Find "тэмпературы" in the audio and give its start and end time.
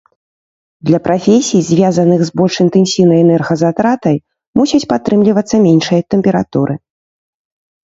6.17-6.73